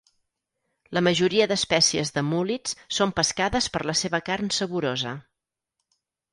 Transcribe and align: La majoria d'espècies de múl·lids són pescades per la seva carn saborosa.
La 0.97 1.03
majoria 1.07 1.47
d'espècies 1.51 2.11
de 2.15 2.23
múl·lids 2.31 2.75
són 3.01 3.15
pescades 3.21 3.71
per 3.77 3.85
la 3.93 3.99
seva 4.03 4.25
carn 4.33 4.53
saborosa. 4.59 5.17